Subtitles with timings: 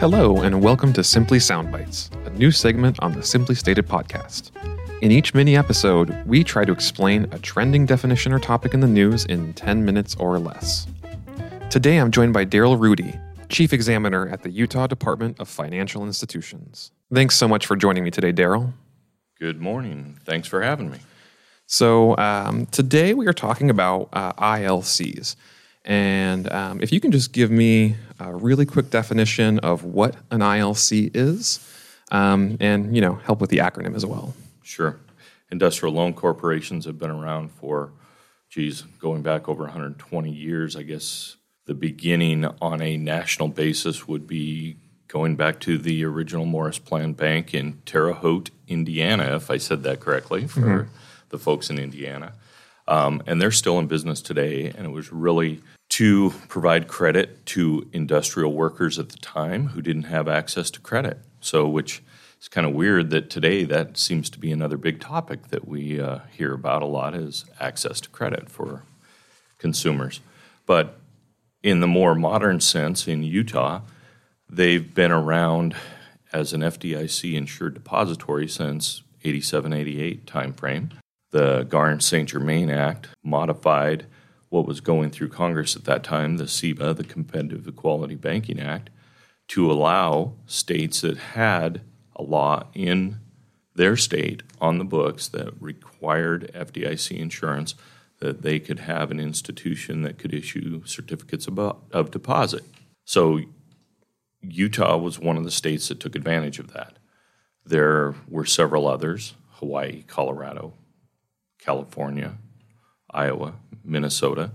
[0.00, 4.52] Hello, and welcome to Simply Soundbites, a new segment on the Simply Stated podcast.
[5.02, 8.86] In each mini episode, we try to explain a trending definition or topic in the
[8.86, 10.86] news in 10 minutes or less.
[11.68, 16.92] Today, I'm joined by Darryle Rude, Chief Examiner at the Utah Department of Financial Institutions.
[17.12, 18.72] Thanks so much for joining me today, Darryle.
[19.40, 20.20] Good morning.
[20.24, 20.98] Thanks for having me.
[21.66, 25.34] So, um, today we are talking about uh, ILCs.
[25.88, 30.40] And um, if you can just give me a really quick definition of what an
[30.40, 31.66] ILC is,
[32.10, 34.34] um, and you know, help with the acronym as well.
[34.62, 35.00] Sure.
[35.50, 37.90] Industrial loan corporations have been around for,
[38.50, 40.76] geez, going back over 120 years.
[40.76, 44.76] I guess the beginning on a national basis would be
[45.06, 49.84] going back to the original Morris Plan Bank in Terre Haute, Indiana, if I said
[49.84, 50.92] that correctly for mm-hmm.
[51.30, 52.34] the folks in Indiana.
[52.86, 55.62] Um, and they're still in business today, and it was really
[55.98, 61.18] to provide credit to industrial workers at the time who didn't have access to credit.
[61.40, 62.04] So, which
[62.40, 66.00] is kind of weird that today that seems to be another big topic that we
[66.00, 68.84] uh, hear about a lot is access to credit for
[69.58, 70.20] consumers.
[70.66, 71.00] But
[71.64, 73.80] in the more modern sense, in Utah,
[74.48, 75.74] they've been around
[76.32, 80.92] as an FDIC insured depository since 87 88 timeframe.
[81.32, 82.28] The Garn St.
[82.28, 84.06] Germain Act modified
[84.48, 88.90] what was going through Congress at that time, the CEBA, the Competitive Equality Banking Act,
[89.48, 91.82] to allow states that had
[92.16, 93.18] a law in
[93.74, 97.74] their state on the books that required FDIC insurance
[98.18, 102.64] that they could have an institution that could issue certificates of deposit.
[103.04, 103.40] So
[104.42, 106.98] Utah was one of the states that took advantage of that.
[107.64, 110.74] There were several others Hawaii, Colorado,
[111.58, 112.38] California,
[113.10, 114.50] Iowa, Minnesota,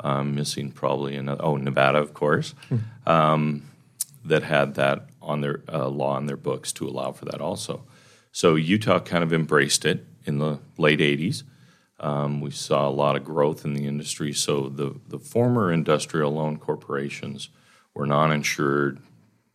[0.00, 2.80] um, missing probably another, oh, Nevada, of course, mm.
[3.06, 3.62] um,
[4.24, 7.84] that had that on their uh, law on their books to allow for that also.
[8.32, 11.44] So Utah kind of embraced it in the late 80s.
[12.00, 14.32] Um, we saw a lot of growth in the industry.
[14.32, 17.48] So the, the former industrial loan corporations
[17.94, 19.00] were non insured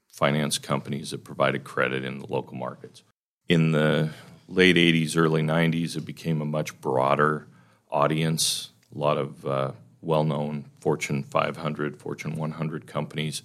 [0.07, 3.03] finance companies that provided credit in the local markets.
[3.47, 4.11] In the
[4.47, 7.47] late 80s, early 90s, it became a much broader
[7.89, 8.69] audience.
[8.93, 13.41] A lot of uh, well known Fortune 500, Fortune 100 companies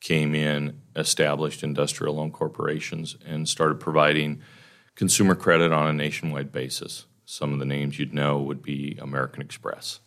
[0.00, 4.42] came in, established industrial loan corporations, and started providing
[4.96, 7.06] consumer credit on a nationwide basis.
[7.24, 10.00] Some of the names you'd know would be American Express,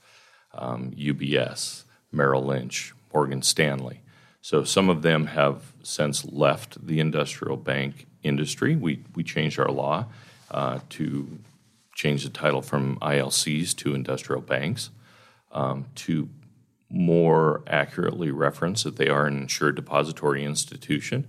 [0.53, 4.01] um, UBS, Merrill Lynch, Morgan Stanley.
[4.41, 8.75] So some of them have since left the industrial bank industry.
[8.75, 10.07] We, we changed our law
[10.51, 11.39] uh, to
[11.95, 14.91] change the title from ILCs to industrial banks
[15.51, 16.29] um, to
[16.89, 21.25] more accurately reference that they are an insured depository institution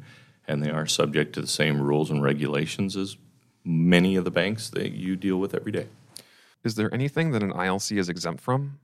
[0.47, 3.17] and they are subject to the same rules and regulations as
[3.65, 5.87] many of the banks that you deal with every day.
[6.63, 8.79] Is there anything that an ILC is exempt from?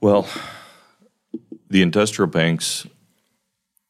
[0.00, 0.28] Well,
[1.68, 2.86] the industrial banks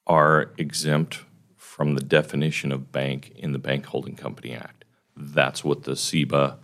[0.06, 1.20] are exempt
[1.56, 4.83] from the definition of bank in the Bank Holding Company Act.
[5.16, 6.56] That's what the CEBA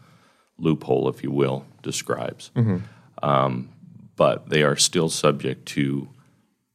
[0.58, 2.50] loophole, if you will, describes.
[2.54, 2.78] Mm-hmm.
[3.22, 3.70] Um,
[4.16, 6.08] but they are still subject to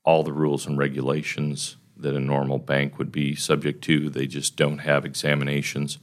[0.03, 4.09] all the rules and regulations that a normal bank would be subject to.
[4.09, 5.97] They just don't have examinations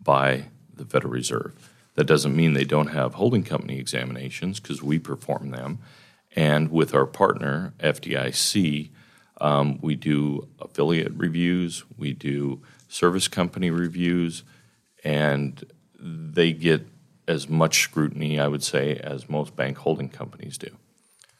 [0.00, 1.54] by the Federal Reserve.
[1.94, 5.78] That doesn't mean they don't have holding company examinations because we perform them.
[6.34, 8.90] And with our partner, FDIC,
[9.40, 14.42] um, we do affiliate reviews, we do service company reviews,
[15.06, 15.64] and
[15.98, 16.84] they get
[17.28, 20.68] as much scrutiny, I would say, as most bank holding companies do.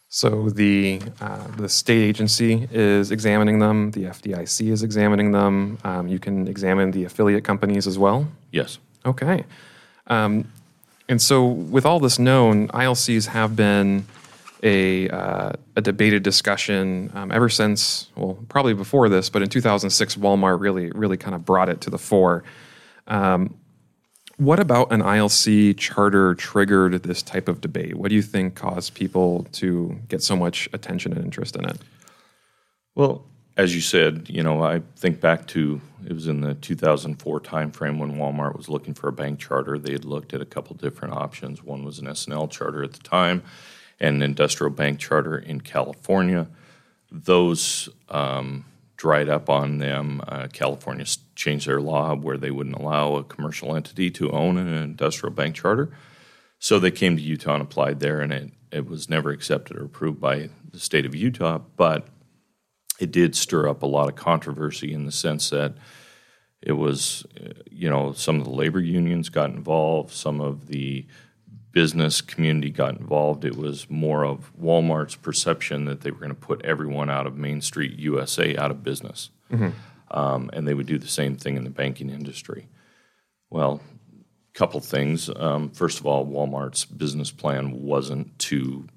[0.08, 3.90] So the uh, the state agency is examining them.
[3.90, 5.78] The FDIC is examining them.
[5.82, 8.28] Um, you can examine the affiliate companies as well.
[8.52, 8.78] Yes.
[9.04, 9.44] Okay.
[10.06, 10.50] Um,
[11.08, 14.06] and so, with all this known, ILCs have been
[14.62, 18.10] a uh, a debated discussion um, ever since.
[18.14, 21.90] Well, probably before this, but in 2006, Walmart really really kind of brought it to
[21.90, 22.44] the fore.
[23.06, 23.56] Um,
[24.38, 27.94] what about an ILC charter triggered this type of debate?
[27.96, 31.78] What do you think caused people to get so much attention and interest in it?
[32.94, 33.24] Well,
[33.56, 37.98] as you said, you know, I think back to it was in the 2004 timeframe
[37.98, 39.78] when Walmart was looking for a bank charter.
[39.78, 41.62] They had looked at a couple different options.
[41.62, 43.42] One was an S&L charter at the time,
[43.98, 46.48] and an industrial bank charter in California.
[47.10, 50.22] Those um, dried up on them.
[50.26, 51.04] Uh, California
[51.34, 55.54] changed their law where they wouldn't allow a commercial entity to own an industrial bank
[55.54, 55.90] charter.
[56.58, 59.84] So they came to Utah and applied there, and it, it was never accepted or
[59.84, 61.58] approved by the state of Utah.
[61.58, 62.08] But
[62.98, 65.74] it did stir up a lot of controversy in the sense that
[66.62, 71.06] it was, uh, you know, some of the labor unions got involved, some of the
[71.76, 73.44] business community got involved.
[73.44, 77.36] It was more of Walmart's perception that they were going to put everyone out of
[77.36, 79.28] Main Street USA out of business.
[79.52, 79.68] Mm-hmm.
[80.10, 82.68] Um, and they would do the same thing in the banking industry.
[83.50, 83.82] Well,
[84.14, 85.28] a couple things.
[85.36, 88.88] Um, first of all, Walmart's business plan wasn't to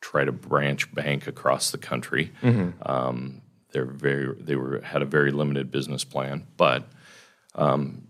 [0.00, 2.32] try to branch bank across the country.
[2.40, 2.70] Mm-hmm.
[2.90, 3.42] Um,
[3.72, 6.88] they're very they were had a very limited business plan, but
[7.54, 8.06] um,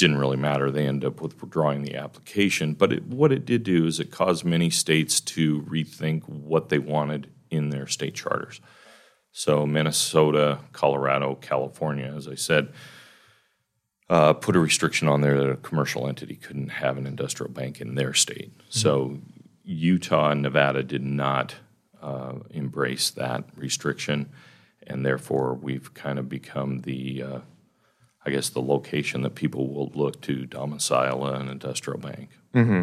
[0.00, 0.70] didn't really matter.
[0.70, 2.74] They ended up withdrawing the application.
[2.74, 6.78] But it, what it did do is it caused many states to rethink what they
[6.78, 8.60] wanted in their state charters.
[9.32, 12.72] So Minnesota, Colorado, California, as I said,
[14.08, 17.80] uh, put a restriction on there that a commercial entity couldn't have an industrial bank
[17.80, 18.58] in their state.
[18.58, 18.70] Mm-hmm.
[18.70, 19.18] So
[19.62, 21.54] Utah and Nevada did not
[22.02, 24.30] uh, embrace that restriction,
[24.84, 27.38] and therefore we've kind of become the uh,
[28.26, 32.30] I guess, the location that people will look to domicile an industrial bank.
[32.54, 32.82] Mm-hmm.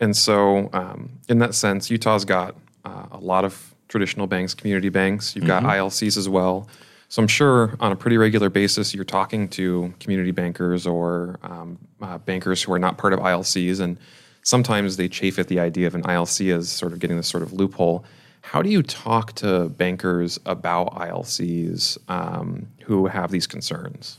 [0.00, 2.54] And so, um, in that sense, Utah's got
[2.84, 5.34] uh, a lot of traditional banks, community banks.
[5.34, 5.72] You've got mm-hmm.
[5.72, 6.68] ILCs as well.
[7.08, 11.78] So I'm sure on a pretty regular basis, you're talking to community bankers or um,
[12.02, 13.96] uh, bankers who are not part of ILCs, and
[14.42, 17.42] sometimes they chafe at the idea of an ILC as sort of getting this sort
[17.42, 18.04] of loophole.
[18.42, 24.18] How do you talk to bankers about ILCs um, who have these concerns?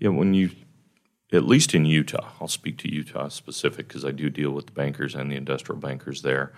[0.00, 0.50] Yeah, when you,
[1.32, 4.72] at least in Utah, I'll speak to Utah specific because I do deal with the
[4.72, 6.52] bankers and the industrial bankers there.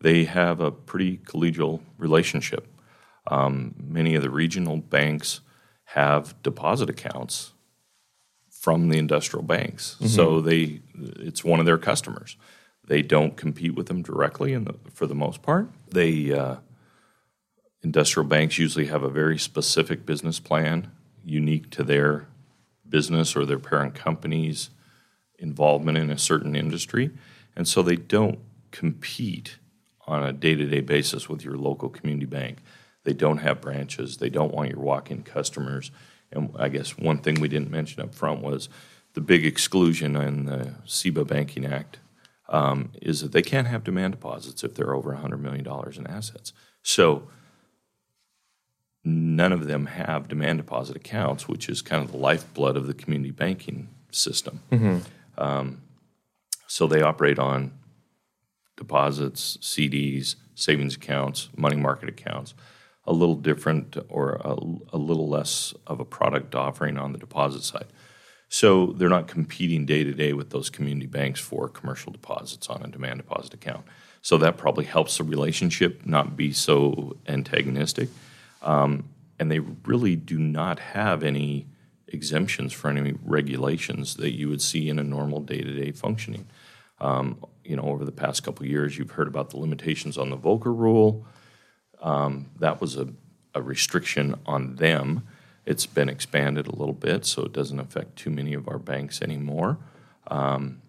[0.00, 2.66] They have a pretty collegial relationship.
[3.30, 5.40] Um, many of the regional banks
[5.84, 7.52] have deposit accounts
[8.50, 10.06] from the industrial banks, mm-hmm.
[10.06, 12.36] so they it's one of their customers.
[12.86, 15.68] They don't compete with them directly, the, for the most part.
[15.90, 16.56] They uh,
[17.82, 20.90] industrial banks usually have a very specific business plan
[21.24, 22.26] unique to their
[22.90, 24.70] business or their parent company's
[25.38, 27.10] involvement in a certain industry.
[27.56, 28.38] And so they don't
[28.70, 29.58] compete
[30.06, 32.58] on a day to day basis with your local community bank.
[33.04, 35.90] They don't have branches, they don't want your walk in customers.
[36.32, 38.68] And I guess one thing we didn't mention up front was
[39.14, 41.98] the big exclusion in the CEBA Banking Act
[42.48, 45.66] um, is that they can't have demand deposits if they're over $100 million
[45.96, 46.52] in assets.
[46.82, 47.28] So
[49.04, 52.94] none of them have demand deposit accounts, which is kind of the lifeblood of the
[52.94, 54.60] community banking system.
[54.70, 54.98] Mm-hmm.
[55.38, 55.82] Um,
[56.66, 57.72] so they operate on
[58.76, 62.54] deposits, CDs, savings accounts, money market accounts.
[63.04, 64.52] A little different or a,
[64.92, 67.86] a little less of a product offering on the deposit side.
[68.48, 72.82] So they're not competing day to day with those community banks for commercial deposits on
[72.82, 73.86] a demand deposit account.
[74.22, 78.10] So that probably helps the relationship not be so antagonistic.
[78.62, 81.66] Um, and they really do not have any
[82.08, 86.46] exemptions for any regulations that you would see in a normal day-to-day functioning.
[87.00, 90.36] Um, you know, over the past couple years, you've heard about the limitations on the
[90.36, 91.24] Volcker rule.
[92.02, 93.08] Um, that was a,
[93.54, 95.26] a, restriction on them.
[95.66, 99.22] It's been expanded a little bit, so it doesn't affect too many of our banks
[99.22, 99.78] anymore.
[100.26, 100.80] Um,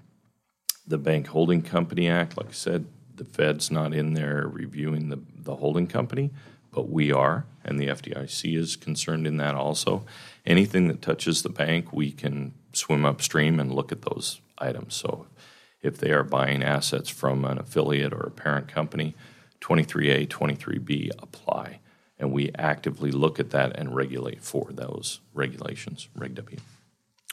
[0.88, 2.86] the Bank Holding Company Act, like I said,
[3.16, 6.32] the Fed's not in there reviewing the, the holding company,
[6.72, 10.06] but we are, and the FDIC is concerned in that also.
[10.46, 14.96] Anything that touches the bank, we can swim upstream and look at those items.
[14.96, 15.28] So
[15.82, 19.16] if they are buying assets from an affiliate or a parent company,
[19.62, 21.80] 23A, 23B apply.
[22.20, 26.58] And we actively look at that and regulate for those regulations, Reg W.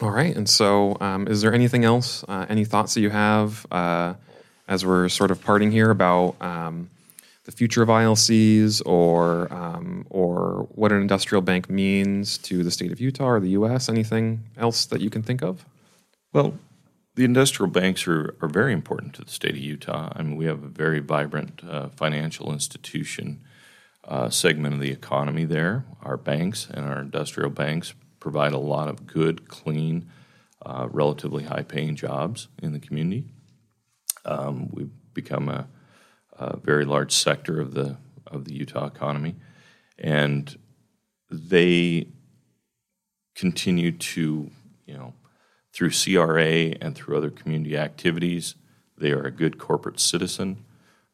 [0.01, 0.35] All right.
[0.35, 4.15] And so, um, is there anything else, uh, any thoughts that you have uh,
[4.67, 6.89] as we're sort of parting here about um,
[7.49, 12.93] the future of ILCs or um, or what an industrial bank means to the state
[12.93, 13.89] of Utah or the U.S.
[13.89, 15.65] Anything else that you can think of?
[16.35, 16.59] Well,
[17.15, 20.13] the industrial banks are, are very important to the state of Utah.
[20.15, 23.41] I mean, we have a very vibrant uh, financial institution
[24.07, 25.87] uh, segment of the economy there.
[26.03, 30.11] Our banks and our industrial banks provide a lot of good, clean,
[30.67, 33.25] uh, relatively high paying jobs in the community.
[34.27, 35.67] Um, we've become a
[36.39, 39.37] a very large sector of the of the Utah economy,
[39.99, 40.59] and
[41.31, 42.09] they
[43.35, 44.51] continue to,
[44.87, 45.15] you know,
[45.73, 48.55] through CRA and through other community activities,
[48.97, 50.65] they are a good corporate citizen.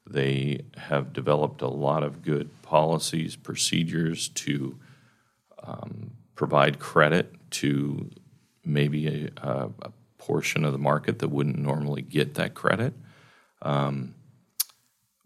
[0.06, 4.78] They have developed a lot of good policies, procedures to
[5.62, 8.10] um, provide credit to
[8.64, 12.94] maybe a, a, portion of the market that wouldn't normally get that credit.
[13.60, 14.14] Um,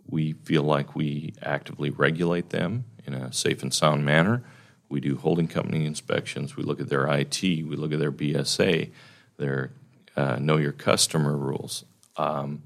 [0.09, 4.43] we feel like we actively regulate them in a safe and sound manner.
[4.88, 6.57] We do holding company inspections.
[6.57, 7.43] We look at their IT.
[7.43, 8.91] We look at their BSA,
[9.37, 9.73] their
[10.17, 11.85] uh, know your customer rules.
[12.17, 12.62] Um,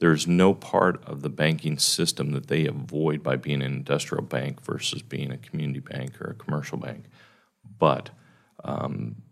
[0.00, 4.60] there's no part of the banking system that they avoid by being an industrial bank
[4.60, 7.04] versus being a community bank or a commercial bank.
[7.78, 8.10] But
[8.64, 9.22] um,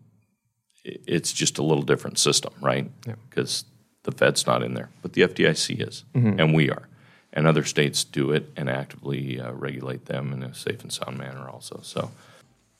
[0.85, 2.89] it's just a little different system, right?
[3.29, 3.65] Because
[4.03, 6.05] the Fed's not in there, but the FDIC is,
[6.39, 6.87] and we are.
[7.33, 11.17] And other states do it and actively uh, regulate them in a safe and sound
[11.17, 11.79] manner also.
[11.81, 12.11] So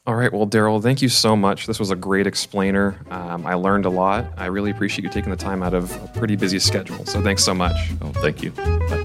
[0.05, 0.31] All right.
[0.33, 1.67] Well, Darryle, thank you so much.
[1.67, 2.97] This was a great explainer.
[3.09, 4.25] Um, I learned a lot.
[4.35, 7.05] I really appreciate you taking the time out of a pretty busy schedule.
[7.05, 7.77] So thanks so much.
[8.01, 8.51] oh, thank you.
[8.51, 9.00] Bye.